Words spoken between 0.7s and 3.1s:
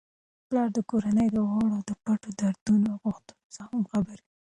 د کورنی د غړو د پټو دردونو او